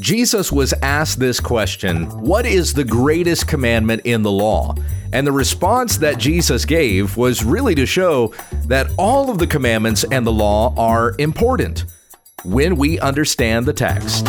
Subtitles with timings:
[0.00, 4.74] Jesus was asked this question What is the greatest commandment in the law?
[5.12, 8.32] And the response that Jesus gave was really to show
[8.66, 11.84] that all of the commandments and the law are important
[12.44, 14.24] when we understand the text.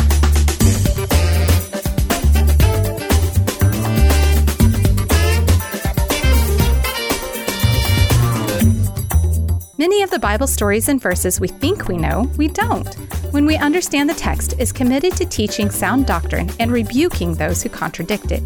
[9.78, 12.94] Many of the Bible stories and verses we think we know, we don't.
[13.32, 17.70] When we understand the text is committed to teaching sound doctrine and rebuking those who
[17.70, 18.42] contradict it.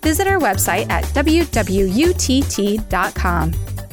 [0.00, 1.92] Visit our website at wwutt.com.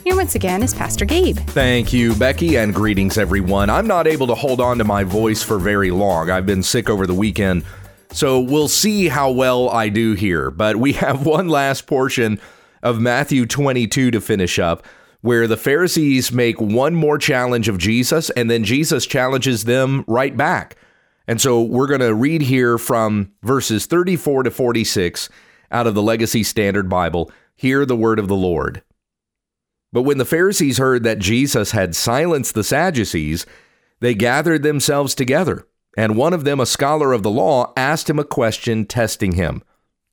[0.05, 1.35] Here once again is Pastor Gabe.
[1.35, 3.69] Thank you, Becky, and greetings, everyone.
[3.69, 6.29] I'm not able to hold on to my voice for very long.
[6.29, 7.65] I've been sick over the weekend,
[8.13, 10.49] so we'll see how well I do here.
[10.49, 12.39] But we have one last portion
[12.81, 14.85] of Matthew 22 to finish up
[15.21, 20.35] where the Pharisees make one more challenge of Jesus and then Jesus challenges them right
[20.35, 20.75] back.
[21.27, 25.29] And so we're going to read here from verses 34 to 46
[25.71, 27.31] out of the Legacy Standard Bible.
[27.55, 28.81] Hear the word of the Lord.
[29.93, 33.45] But when the Pharisees heard that Jesus had silenced the Sadducees,
[33.99, 35.67] they gathered themselves together.
[35.97, 39.63] And one of them, a scholar of the law, asked him a question, testing him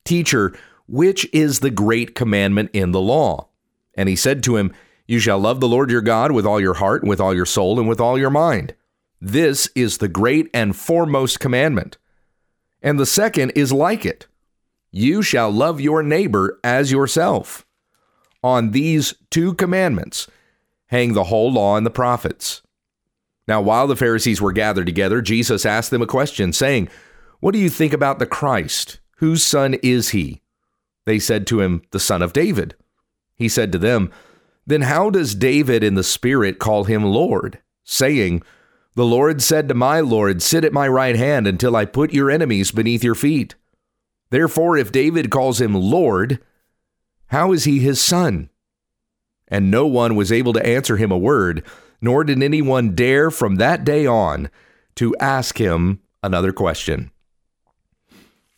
[0.05, 0.53] Teacher,
[0.87, 3.49] which is the great commandment in the law?
[3.95, 4.73] And he said to him,
[5.09, 7.81] you shall love the Lord your God with all your heart, with all your soul,
[7.81, 8.75] and with all your mind.
[9.21, 11.97] This is the great and foremost commandment.
[12.83, 14.27] And the second is like it
[14.93, 17.67] You shall love your neighbor as yourself.
[18.45, 20.29] On these two commandments
[20.89, 22.63] hang the whole law and the prophets.
[23.49, 26.91] Now, while the Pharisees were gathered together, Jesus asked them a question, saying,
[27.41, 29.01] What do you think about the Christ?
[29.17, 30.43] Whose son is he?
[31.07, 32.75] They said to him, The son of David.
[33.35, 34.13] He said to them,
[34.69, 38.43] then how does David in the Spirit call him Lord, saying,
[38.95, 42.31] The Lord said to my Lord, Sit at my right hand until I put your
[42.31, 43.55] enemies beneath your feet?
[44.29, 46.39] Therefore, if David calls him Lord,
[47.29, 48.51] how is he his son?
[49.49, 51.65] And no one was able to answer him a word,
[52.03, 54.51] nor did anyone dare from that day on
[54.97, 57.11] to ask him another question.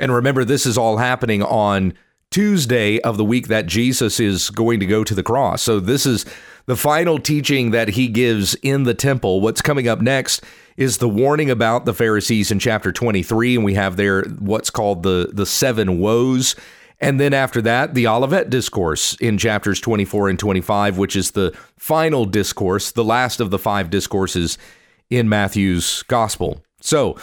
[0.00, 1.94] And remember, this is all happening on
[2.30, 5.62] Tuesday of the week that Jesus is going to go to the cross.
[5.62, 6.24] So this is
[6.66, 9.40] the final teaching that he gives in the temple.
[9.40, 10.44] What's coming up next
[10.76, 15.02] is the warning about the Pharisees in chapter 23 and we have there what's called
[15.02, 16.54] the the seven woes.
[17.00, 21.56] And then after that, the Olivet discourse in chapters 24 and 25, which is the
[21.76, 24.58] final discourse, the last of the five discourses
[25.08, 26.62] in Matthew's gospel.
[26.80, 27.16] So,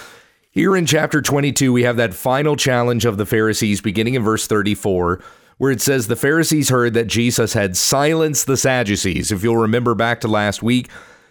[0.58, 4.48] here in chapter 22, we have that final challenge of the Pharisees beginning in verse
[4.48, 5.22] 34,
[5.60, 9.32] where it says the Pharisees heard that Jesus had silenced the Sadducees.
[9.32, 10.90] If you'll remember back to last week,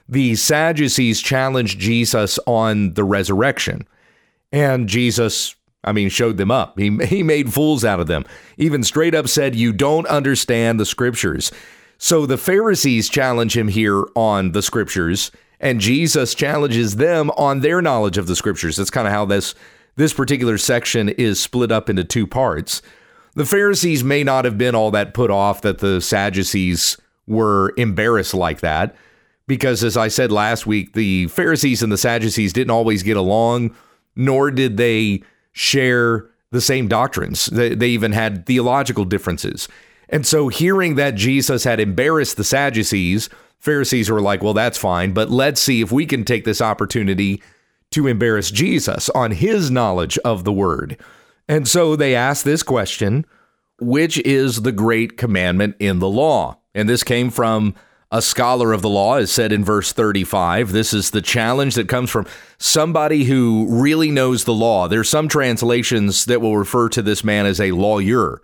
[0.09, 3.89] the Sadducees challenged Jesus on the resurrection.
[4.53, 6.79] And Jesus, I mean, showed them up.
[6.79, 8.27] He, he made fools out of them.
[8.59, 11.51] Even straight up said, You don't understand the scriptures.
[11.99, 17.81] So the Pharisees challenge him here on the scriptures and Jesus challenges them on their
[17.81, 18.77] knowledge of the scriptures.
[18.77, 19.55] That's kind of how this
[19.97, 22.83] this particular section is split up into two parts.
[23.35, 28.35] The Pharisees may not have been all that put off that the Sadducees were embarrassed
[28.35, 28.95] like that
[29.47, 33.75] because as I said last week, the Pharisees and the Sadducees didn't always get along
[34.17, 35.23] nor did they
[35.53, 37.47] share the same doctrines.
[37.47, 39.69] They, they even had theological differences.
[40.09, 43.29] And so hearing that Jesus had embarrassed the Sadducees,
[43.67, 47.43] Pharisees were like, well, that's fine, but let's see if we can take this opportunity
[47.91, 50.97] to embarrass Jesus on his knowledge of the word.
[51.49, 53.27] And so they asked this question
[53.81, 56.59] Which is the great commandment in the law?
[56.77, 57.75] And this came from
[58.13, 60.71] a scholar of the law, as said in verse 35.
[60.71, 62.27] This is the challenge that comes from
[62.59, 64.87] somebody who really knows the law.
[64.87, 68.41] There's some translations that will refer to this man as a lawyer.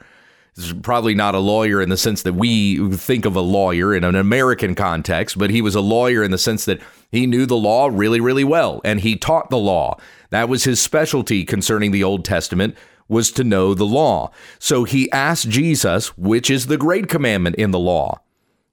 [0.54, 4.04] He's probably not a lawyer in the sense that we think of a lawyer in
[4.04, 6.80] an American context, but he was a lawyer in the sense that
[7.10, 9.96] he knew the law really, really well and he taught the law.
[10.30, 12.76] That was his specialty concerning the Old Testament
[13.08, 14.30] was to know the law.
[14.58, 18.20] So he asked Jesus, which is the great commandment in the law?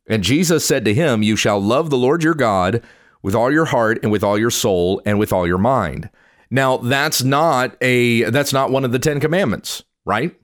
[0.08, 2.82] And Jesus said to him, You shall love the Lord your God
[3.22, 6.10] with all your heart and with all your soul and with all your mind.
[6.50, 10.36] Now, that's not a that's not one of the 10 commandments, right?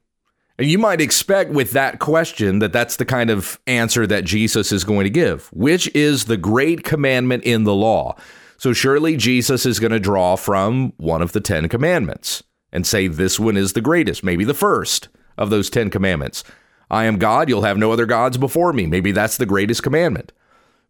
[0.57, 4.71] And you might expect with that question that that's the kind of answer that Jesus
[4.71, 8.15] is going to give, which is the great commandment in the law.
[8.57, 13.07] So surely Jesus is going to draw from one of the 10 commandments and say
[13.07, 16.43] this one is the greatest, maybe the first of those 10 commandments.
[16.89, 18.85] I am God, you'll have no other gods before me.
[18.85, 20.31] Maybe that's the greatest commandment.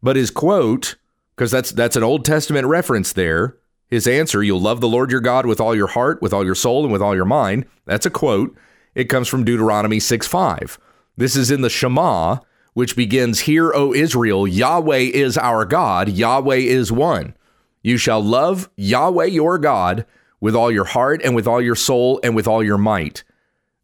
[0.04, 0.96] But his quote,
[1.36, 3.58] because that's that's an Old Testament reference there,
[3.88, 6.56] His answer, you'll love the Lord your God with all your heart, with all your
[6.56, 7.66] soul, and with all your mind.
[7.86, 8.56] That's a quote.
[8.96, 10.80] It comes from Deuteronomy 6 5.
[11.18, 12.38] This is in the Shema,
[12.74, 17.36] which begins, Hear, O Israel, Yahweh is our God, Yahweh is one.
[17.84, 20.06] You shall love Yahweh your God
[20.42, 23.24] with all your heart, and with all your soul, and with all your might.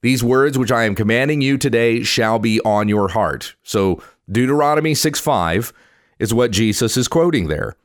[0.02, 3.56] These words which I am commanding you today shall be on your heart.
[3.64, 5.74] So, Deuteronomy 6 5
[6.20, 7.76] is what Jesus is quoting there.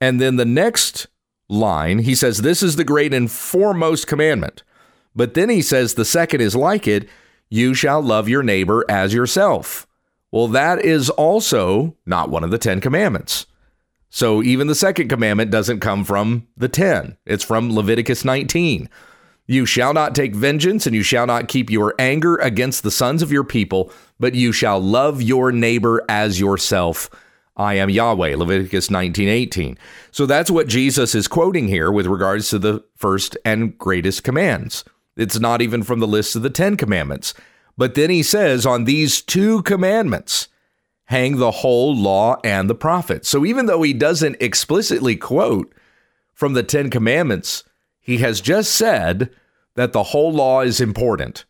[0.00, 1.06] And then the next
[1.48, 4.62] line, he says, This is the great and foremost commandment.
[5.16, 7.08] But then he says, The second is like it
[7.48, 9.86] you shall love your neighbor as yourself.
[10.30, 13.46] Well, that is also not one of the Ten Commandments.
[14.10, 18.88] So even the second commandment doesn't come from the 10, it's from Leviticus 19.
[19.48, 23.22] You shall not take vengeance, and you shall not keep your anger against the sons
[23.22, 27.08] of your people, but you shall love your neighbor as yourself.
[27.56, 29.78] I am Yahweh, Leviticus 19 18.
[30.10, 34.84] So that's what Jesus is quoting here with regards to the first and greatest commands.
[35.16, 37.34] It's not even from the list of the Ten Commandments.
[37.76, 40.48] But then he says, on these two commandments
[41.04, 43.28] hang the whole law and the prophets.
[43.28, 45.72] So even though he doesn't explicitly quote
[46.34, 47.64] from the Ten Commandments,
[48.00, 49.30] he has just said
[49.74, 51.44] that the whole law is important.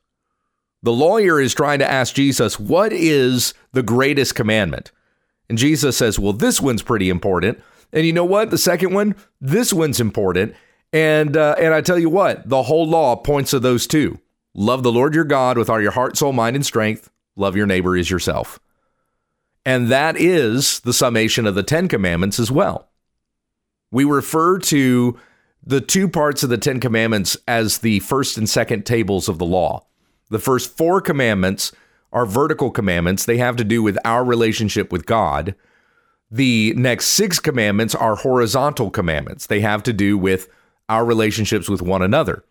[0.83, 4.93] The lawyer is trying to ask Jesus, what is the greatest commandment?
[5.49, 7.61] And Jesus says, well, this one's pretty important.
[7.93, 8.51] And you know what?
[8.51, 10.55] The second one, this one's important.
[10.93, 14.19] And uh, and I tell you what, the whole law points to those two.
[14.55, 17.11] Love the Lord your God with all your heart, soul, mind, and strength.
[17.37, 18.59] Love your neighbor as yourself.
[19.67, 22.89] And that is the summation of the Ten Commandments as well.
[23.91, 25.19] We refer to
[25.63, 29.45] the two parts of the Ten Commandments as the first and second tables of the
[29.45, 29.85] law.
[30.31, 31.73] The first four commandments
[32.13, 35.55] are vertical commandments, they have to do with our relationship with God.
[36.31, 40.49] The next six commandments are horizontal commandments, they have to do with
[40.89, 42.45] our relationships with one another.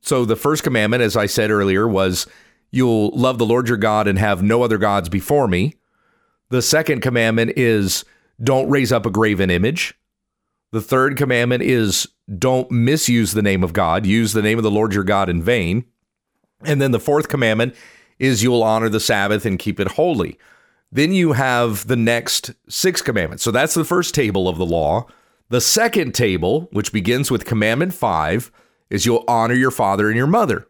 [0.00, 2.26] So the first commandment, as I said earlier, was
[2.70, 5.74] you'll love the Lord your God and have no other gods before me.
[6.50, 8.04] The second commandment is
[8.42, 9.94] don't raise up a graven image.
[10.72, 12.06] The third commandment is
[12.38, 15.42] don't misuse the name of God, use the name of the Lord your God in
[15.42, 15.84] vain.
[16.64, 17.74] And then the fourth commandment
[18.18, 20.38] is you'll honor the Sabbath and keep it holy.
[20.90, 23.42] Then you have the next six commandments.
[23.42, 25.06] So that's the first table of the law.
[25.48, 28.50] The second table, which begins with commandment five,
[28.90, 30.66] is you'll honor your father and your mother.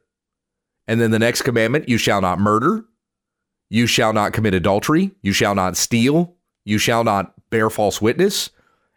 [0.86, 2.84] And then the next commandment, you shall not murder,
[3.68, 6.34] you shall not commit adultery, you shall not steal,
[6.64, 8.50] you shall not bear false witness,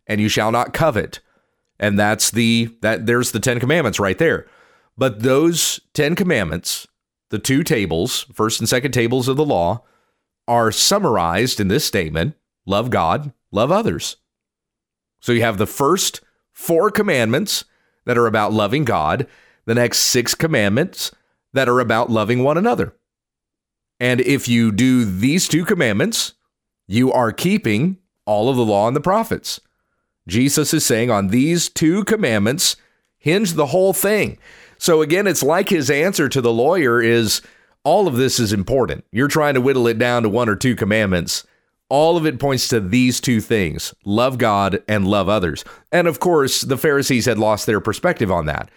[0.05, 1.19] and you shall not covet.
[1.79, 4.47] And that's the that there's the 10 commandments right there.
[4.97, 6.87] But those 10 commandments,
[7.29, 9.83] the two tables, first and second tables of the law,
[10.47, 12.35] are summarized in this statement,
[12.65, 14.17] love God, love others.
[15.19, 16.21] So you have the first
[16.51, 17.65] four commandments
[18.05, 19.27] that are about loving God,
[19.65, 21.11] the next six commandments
[21.53, 22.95] that are about loving one another.
[23.99, 26.33] And if you do these two commandments,
[26.87, 29.59] you are keeping all of the law and the prophets.
[30.27, 32.75] Jesus is saying on these two commandments
[33.17, 34.37] hinge the whole thing.
[34.77, 37.41] So again, it's like his answer to the lawyer is
[37.83, 39.03] all of this is important.
[39.11, 41.43] You're trying to whittle it down to one or two commandments
[41.89, 45.65] all of it points to these two things love God and love others.
[45.91, 48.69] And of course, the Pharisees had lost their perspective on that.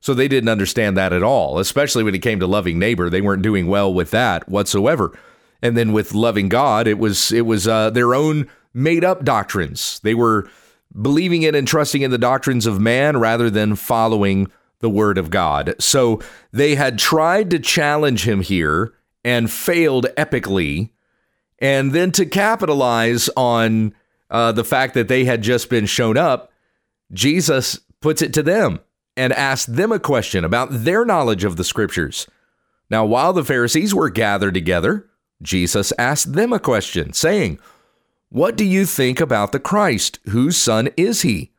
[0.00, 3.10] So they didn't understand that at all, especially when it came to loving neighbor.
[3.10, 5.16] They weren't doing well with that whatsoever.
[5.62, 10.00] And then with loving God, it was it was uh, their own made up doctrines.
[10.02, 10.48] They were
[11.00, 14.50] believing in and trusting in the doctrines of man rather than following
[14.80, 15.74] the word of God.
[15.78, 16.20] So
[16.52, 20.90] they had tried to challenge him here and failed epically
[21.60, 23.94] and then to capitalize on
[24.30, 26.52] uh, the fact that they had just been shown up,
[27.12, 28.80] Jesus puts it to them
[29.16, 32.26] and asks them a question about their knowledge of the scriptures.
[32.88, 35.08] Now, while the Pharisees were gathered together,
[35.42, 37.58] Jesus asked them a question, saying,
[38.30, 40.18] What do you think about the Christ?
[40.28, 41.52] Whose son is he?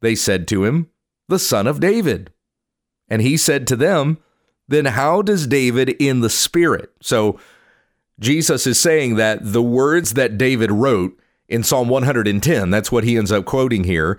[0.00, 0.90] They said to him,
[1.28, 2.32] The son of David.
[3.08, 4.18] And he said to them,
[4.68, 6.92] Then how does David in the Spirit?
[7.00, 7.38] So
[8.18, 11.18] Jesus is saying that the words that David wrote
[11.48, 14.18] in Psalm 110, that's what he ends up quoting here.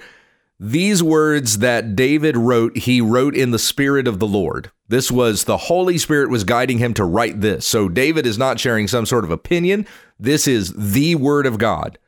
[0.60, 4.72] These words that David wrote, he wrote in the Spirit of the Lord.
[4.88, 7.68] This was the Holy Spirit was guiding him to write this.
[7.68, 9.86] So David is not sharing some sort of opinion.
[10.20, 12.00] This is the Word of God.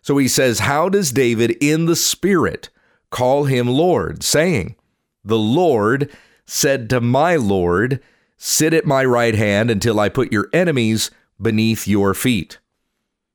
[0.00, 2.70] So he says, How does David in the Spirit
[3.10, 4.76] call him Lord, saying,
[5.24, 6.10] The Lord
[6.46, 8.00] said to my Lord,
[8.36, 11.10] Sit at my right hand until I put your enemies
[11.42, 12.58] beneath your feet.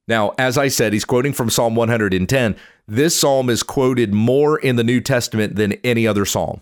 [0.08, 2.56] Now, as I said, he's quoting from Psalm 110.
[2.88, 6.62] This psalm is quoted more in the New Testament than any other psalm.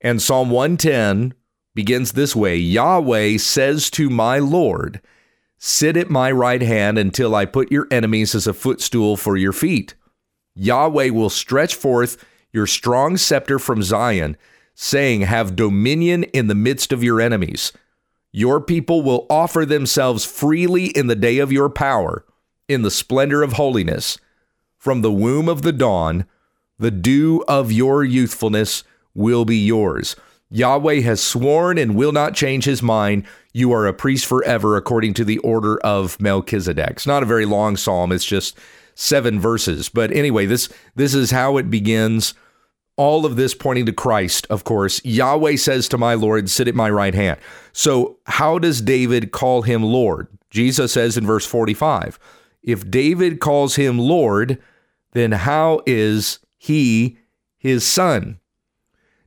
[0.00, 1.34] And Psalm 110
[1.74, 5.00] begins this way Yahweh says to my Lord,
[5.58, 9.52] Sit at my right hand until I put your enemies as a footstool for your
[9.52, 9.94] feet.
[10.54, 14.36] Yahweh will stretch forth your strong scepter from Zion,
[14.74, 17.72] saying, Have dominion in the midst of your enemies.
[18.36, 22.22] Your people will offer themselves freely in the day of your power,
[22.68, 24.18] in the splendor of holiness.
[24.76, 26.26] From the womb of the dawn,
[26.78, 30.16] the dew of your youthfulness will be yours.
[30.50, 33.24] Yahweh has sworn and will not change his mind.
[33.54, 36.90] You are a priest forever according to the order of Melchizedek.
[36.90, 38.58] It's not a very long psalm, it's just
[38.94, 39.88] seven verses.
[39.88, 42.34] But anyway, this this is how it begins.
[42.96, 45.04] All of this pointing to Christ, of course.
[45.04, 47.38] Yahweh says to my Lord, Sit at my right hand.
[47.72, 50.28] So, how does David call him Lord?
[50.50, 52.18] Jesus says in verse 45
[52.62, 54.62] If David calls him Lord,
[55.12, 57.18] then how is he
[57.58, 58.38] his son?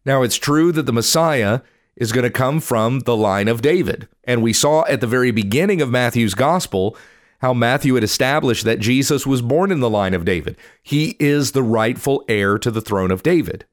[0.05, 1.61] Now, it's true that the Messiah
[1.95, 4.07] is going to come from the line of David.
[4.23, 6.97] And we saw at the very beginning of Matthew's gospel
[7.39, 10.57] how Matthew had established that Jesus was born in the line of David.
[10.83, 13.65] He is the rightful heir to the throne of David.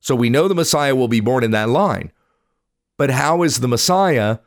[0.00, 2.12] So we know the Messiah will be born in that line.
[2.96, 4.38] But how is the Messiah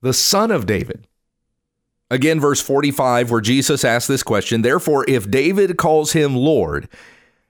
[0.00, 1.06] the son of David?
[2.10, 6.88] Again, verse 45, where Jesus asked this question Therefore, if David calls him Lord,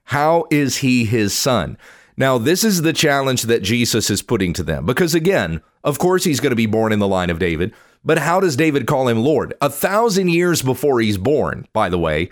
[0.03, 1.77] how is he his son?
[2.17, 4.85] Now, this is the challenge that Jesus is putting to them.
[4.85, 7.73] Because again, of course, he's going to be born in the line of David.
[8.03, 9.53] But how does David call him Lord?
[9.61, 12.29] A thousand years before he's born, by the way,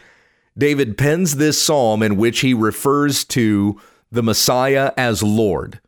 [0.58, 3.80] David pens this psalm in which he refers to
[4.12, 5.80] the Messiah as Lord,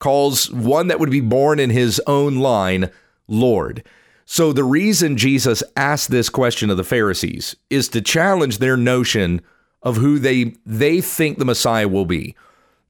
[0.00, 2.90] calls one that would be born in his own line
[3.28, 3.84] Lord.
[4.24, 9.40] So the reason Jesus asked this question of the Pharisees is to challenge their notion
[9.82, 12.34] of who they they think the Messiah will be.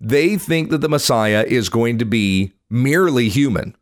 [0.01, 3.77] They think that the Messiah is going to be merely human,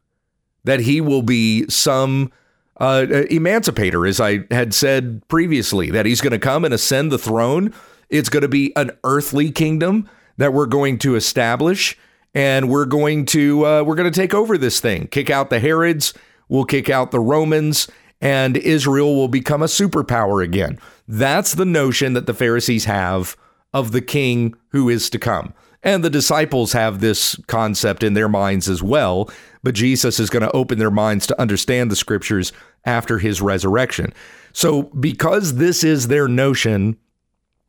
[0.64, 2.32] that he will be some
[2.80, 7.18] uh, emancipator, as I had said previously, that he's going to come and ascend the
[7.18, 7.72] throne.
[8.10, 11.96] It's going to be an earthly kingdom that we're going to establish,
[12.34, 15.60] and we're going to uh, we're going to take over this thing, kick out the
[15.60, 16.14] Herods,
[16.48, 17.88] we'll kick out the Romans,
[18.20, 20.78] and Israel will become a superpower again.
[21.06, 23.36] That's the notion that the Pharisees have
[23.72, 25.54] of the king who is to come.
[25.82, 29.30] And the disciples have this concept in their minds as well,
[29.64, 32.52] but Jesus is going to open their minds to understand the scriptures
[32.84, 34.12] after his resurrection.
[34.52, 36.98] So, because this is their notion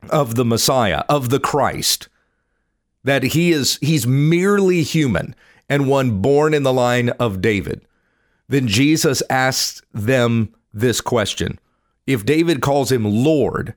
[0.10, 2.10] of the Messiah, of the Christ,
[3.04, 5.36] that he is he's merely human
[5.70, 7.82] and one born in the line of David,
[8.50, 11.58] then Jesus asks them this question.
[12.06, 13.74] If David calls him Lord,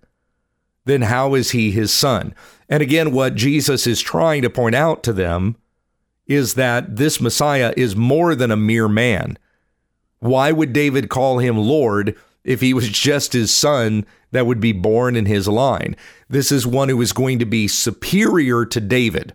[0.84, 2.34] then how is he his son?
[2.68, 5.56] And again, what Jesus is trying to point out to them
[6.28, 9.38] is that this Messiah is more than a mere man.
[10.20, 14.72] Why would David call him Lord if he was just his son that would be
[14.72, 15.96] born in his line?
[16.28, 19.34] This is one who is going to be superior to David,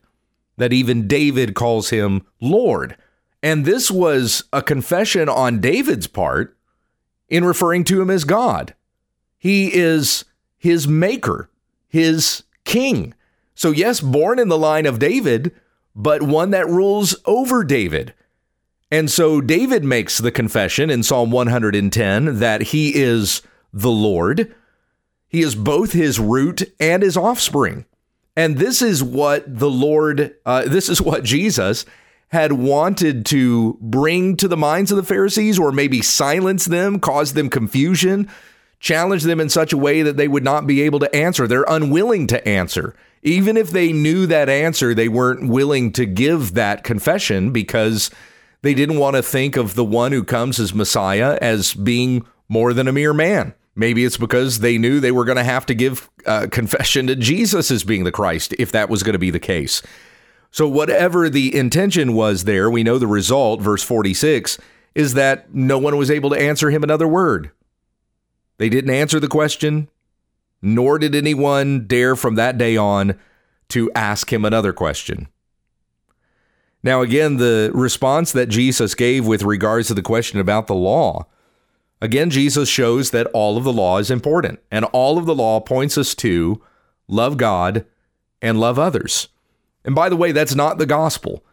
[0.57, 2.95] that even David calls him Lord.
[3.41, 6.55] And this was a confession on David's part
[7.27, 8.75] in referring to him as God.
[9.37, 10.23] He is
[10.57, 11.49] his maker,
[11.89, 13.13] his king.
[13.55, 15.51] So, yes, born in the line of David,
[15.95, 18.13] but one that rules over David.
[18.91, 24.53] And so David makes the confession in Psalm 110 that he is the Lord.
[25.27, 27.85] He is both his root and his offspring.
[28.35, 31.85] And this is what the Lord, uh, this is what Jesus
[32.29, 37.33] had wanted to bring to the minds of the Pharisees, or maybe silence them, cause
[37.33, 38.27] them confusion,
[38.83, 41.47] challenge them in such a way that they would not be able to answer.
[41.47, 42.93] They're unwilling to answer.
[43.23, 48.11] Even if they knew that answer, they weren't willing to give that confession because
[48.61, 52.73] they didn't want to think of the one who comes as Messiah as being more
[52.73, 53.53] than a mere man.
[53.73, 57.15] Maybe it's because they knew they were going to have to give uh, confession to
[57.15, 59.81] Jesus as being the Christ if that was going to be the case.
[60.51, 64.59] So, whatever the intention was there, we know the result, verse 46,
[64.93, 67.49] is that no one was able to answer him another word.
[68.57, 69.89] They didn't answer the question,
[70.61, 73.19] nor did anyone dare from that day on
[73.69, 75.27] to ask him another question.
[76.83, 81.27] Now, again, the response that Jesus gave with regards to the question about the law,
[82.01, 85.59] again, Jesus shows that all of the law is important, and all of the law
[85.61, 86.61] points us to
[87.07, 87.85] love God
[88.41, 89.29] and love others.
[89.85, 91.43] And by the way, that's not the gospel.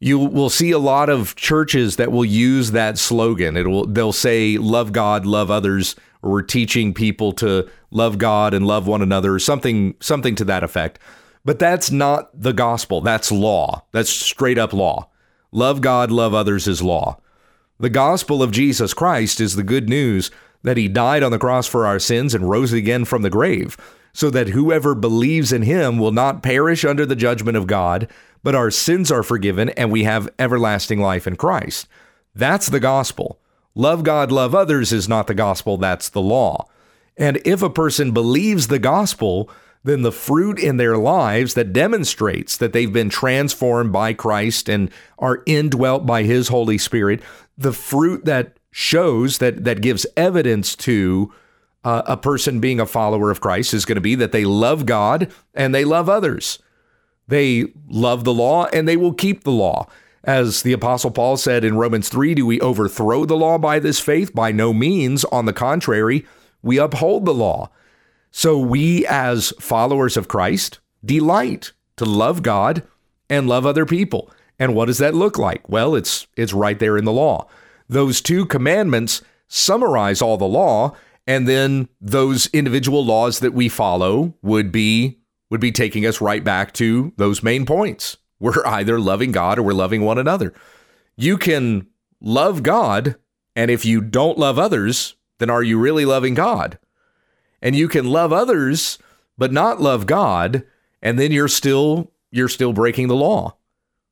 [0.00, 3.56] You will see a lot of churches that will use that slogan.
[3.56, 8.54] It will they'll say love God, love others, or we're teaching people to love God
[8.54, 10.98] and love one another or something something to that effect.
[11.44, 13.00] But that's not the gospel.
[13.00, 13.84] That's law.
[13.92, 15.08] That's straight up law.
[15.50, 17.18] Love God, love others is law.
[17.80, 20.30] The gospel of Jesus Christ is the good news
[20.62, 23.76] that he died on the cross for our sins and rose again from the grave,
[24.12, 28.08] so that whoever believes in him will not perish under the judgment of God,
[28.42, 31.86] but our sins are forgiven and we have everlasting life in Christ.
[32.34, 33.38] That's the gospel.
[33.78, 36.66] Love God, love others is not the gospel, that's the law.
[37.16, 39.48] And if a person believes the gospel,
[39.84, 44.90] then the fruit in their lives that demonstrates that they've been transformed by Christ and
[45.20, 47.22] are indwelt by his Holy Spirit,
[47.56, 51.32] the fruit that shows that that gives evidence to
[51.84, 54.86] uh, a person being a follower of Christ is going to be that they love
[54.86, 56.58] God and they love others.
[57.28, 59.86] They love the law and they will keep the law.
[60.28, 63.98] As the Apostle Paul said in Romans 3, do we overthrow the law by this
[63.98, 64.34] faith?
[64.34, 65.24] By no means.
[65.24, 66.26] On the contrary,
[66.60, 67.70] we uphold the law.
[68.30, 72.82] So we, as followers of Christ, delight to love God
[73.30, 74.30] and love other people.
[74.58, 75.66] And what does that look like?
[75.66, 77.48] Well, it's it's right there in the law.
[77.88, 80.94] Those two commandments summarize all the law,
[81.26, 86.44] and then those individual laws that we follow would be would be taking us right
[86.44, 88.17] back to those main points.
[88.40, 90.52] We're either loving God or we're loving one another.
[91.16, 91.88] You can
[92.20, 93.16] love God,
[93.56, 96.78] and if you don't love others, then are you really loving God?
[97.60, 98.98] And you can love others
[99.36, 100.64] but not love God,
[101.00, 103.56] and then you're still you're still breaking the law.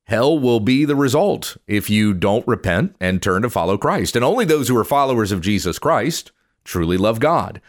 [0.05, 4.15] Hell will be the result if you don't repent and turn to follow Christ.
[4.15, 6.31] And only those who are followers of Jesus Christ
[6.65, 7.61] truly love God.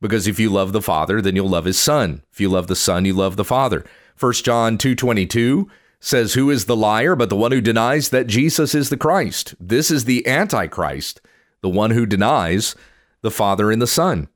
[0.00, 2.22] Because if you love the Father, then you'll love his Son.
[2.32, 3.84] If you love the Son, you love the Father.
[4.18, 5.68] 1 John 2:22
[6.04, 9.54] says, "Who is the liar but the one who denies that Jesus is the Christ?
[9.58, 11.20] This is the antichrist,
[11.62, 12.74] the one who denies
[13.22, 14.28] the Father and the Son."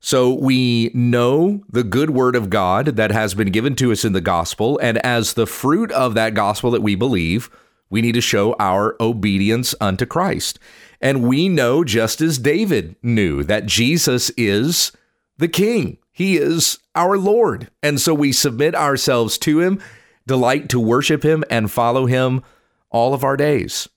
[0.00, 4.12] So we know the good word of God that has been given to us in
[4.12, 4.78] the gospel.
[4.82, 7.48] And as the fruit of that gospel that we believe,
[7.88, 10.58] we need to show our obedience unto Christ.
[11.00, 14.92] And we know, just as David knew, that Jesus is
[15.38, 17.68] the King, He is our Lord.
[17.82, 19.80] And so we submit ourselves to Him,
[20.26, 22.42] delight to worship Him, and follow Him
[22.90, 23.88] all of our days.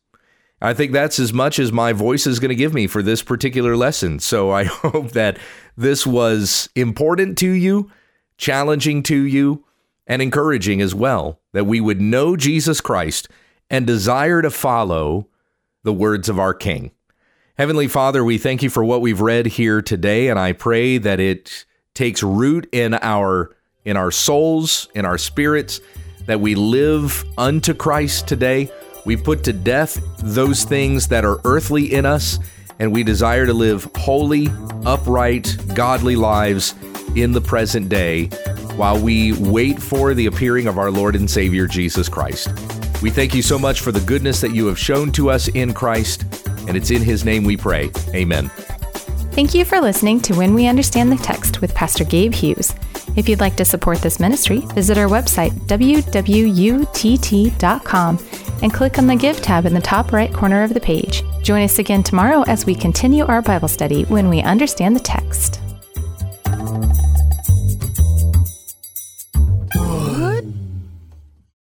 [0.62, 3.22] I think that's as much as my voice is going to give me for this
[3.22, 4.20] particular lesson.
[4.20, 5.38] So I hope that
[5.76, 7.92] this was important to you,
[8.38, 9.64] challenging to you,
[10.08, 13.28] and encouraging as well that we would know Jesus Christ
[13.70, 15.28] and desire to follow
[15.84, 16.92] the words of our King.
[17.58, 21.20] Heavenly Father, we thank you for what we've read here today, and I pray that
[21.20, 25.80] it takes root in our in our souls, in our spirits,
[26.28, 28.70] that we live unto Christ today.
[29.06, 32.40] We put to death those things that are earthly in us
[32.80, 34.50] and we desire to live holy,
[34.86, 36.76] upright, godly lives
[37.16, 38.28] in the present day
[38.76, 42.50] while we wait for the appearing of our Lord and Savior Jesus Christ.
[43.02, 45.74] We thank you so much for the goodness that you have shown to us in
[45.74, 46.24] Christ,
[46.68, 47.92] and it's in His name we pray.
[48.14, 48.50] Amen.
[49.32, 52.74] Thank you for listening to When We Understand the Text with Pastor Gabe Hughes.
[53.18, 56.20] If you'd like to support this ministry, visit our website, wwutt.com,
[58.62, 61.24] and click on the Give tab in the top right corner of the page.
[61.42, 65.60] Join us again tomorrow as we continue our Bible study when we understand the text.